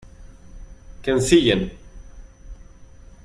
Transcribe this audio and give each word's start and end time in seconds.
que 1.03 1.11
ensillen. 1.11 1.63